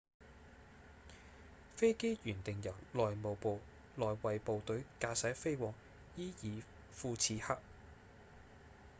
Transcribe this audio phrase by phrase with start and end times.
[1.77, 3.59] 飛機原定由內務部
[3.97, 5.75] 內衛部隊駕駛飛往
[6.15, 7.59] 伊爾庫次克